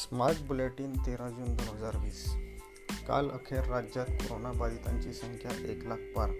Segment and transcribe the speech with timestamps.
[0.00, 2.36] Smart bulletin तेरा जून दोन हजार वीस.
[3.08, 6.30] काल अखेर राज्यात कोरोनाबाधितांची संख्या एक लाख पार.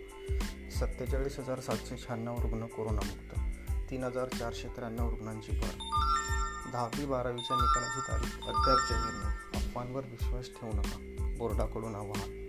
[0.71, 3.41] सत्तेचाळीस हजार सातशे शहाण्णव रुग्ण कोरोनामुक्त.
[3.91, 5.78] तीन हजार चारशे त्र्याण्णव रुग्णांची भर.
[6.73, 9.67] दहावी बारावीच्या निकालाची तारीख अद्याप जाहीर नाही.
[9.67, 11.24] अफवांवर विश्वास ठेवू नका.
[11.38, 12.40] बोर्डाकडून आवाहन.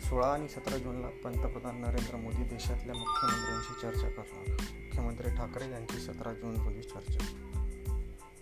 [0.00, 4.50] सोळा आणि सतरा जूनला पंतप्रधान नरेंद्र मोदी देशातल्या मुख्यमंत्र्यांशी चर्चा करणार.
[4.50, 7.26] मुख्यमंत्री ठाकरे यांची सतरा जून रोजी चर्चा.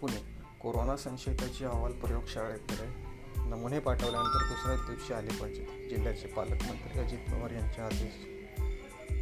[0.00, 0.39] पुणे.
[0.60, 2.86] कोरोना संशयिताची अहवाल प्रयोगशाळेकडे
[3.48, 8.26] नमुने पाठवल्यानंतर दुसऱ्याच दिवशी आले पाहिजेत जिल्ह्याचे पालकमंत्री अजित पवार यांच्या आदेश.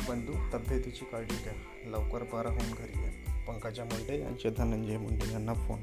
[0.08, 1.52] बंधू तब्येतीची काळजी घ्या.
[1.88, 3.44] लवकर बरा होऊन घरी या.
[3.48, 5.80] पंकजा मुंडे यांचे धनंजय मुंडे यांना फोन.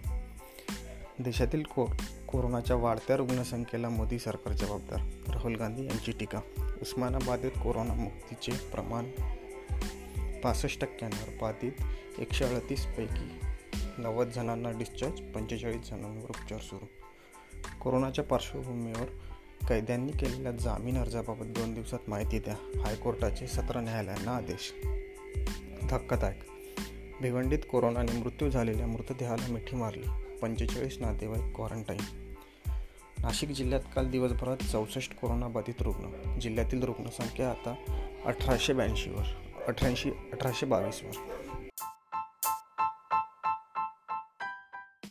[1.19, 1.85] देशातील को
[2.27, 5.31] कोरोनाच्या वाढत्या रुग्णसंख्येला मोदी सरकार जबाबदार.
[5.33, 6.39] राहुल गांधी यांची टीका.
[6.81, 9.05] उस्मानाबादेत कोरोनामुक्तीचे प्रमाण
[10.39, 11.71] पासष्ट टक्क्यांवर बाधित
[12.19, 13.44] एकशे अडतीसपैकी
[13.97, 16.85] नव्वद जणांना डिस्चार्ज पंचेचाळीस जणांवर उपचार सुरू.
[17.81, 19.05] कोरोनाच्या पार्श्वभूमीवर
[19.67, 24.73] कैद्यांनी केलेल्या जामीन अर्जाबाबत दोन दिवसात माहिती द्या हायकोर्टाचे सत्र न्यायालयांना आदेश.
[25.89, 26.43] धक्कादायक.
[27.21, 32.33] भिवंडीत कोरोनाने मृत्यू झालेल्या मृतदेहाला मिठी मारली पंचेचाळीस नातेवाईक क्वारंटाईन
[33.19, 36.39] नाशिक जिल्ह्यात काल दिवसभरात चौसष्ट कोरोनाबाधित रुग्ण.
[36.39, 37.75] जिल्ह्यातील रुग्णसंख्या आता
[38.25, 39.23] अठराशे ब्याऐंशीवर
[39.67, 41.44] अठ्याऐंशी अठराशे बावीसवर